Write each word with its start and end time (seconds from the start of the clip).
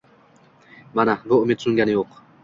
Mana, 0.99 1.13
bu 1.33 1.39
umid 1.41 1.61
so‘ngani 1.65 1.95
yo‘q. 1.99 2.17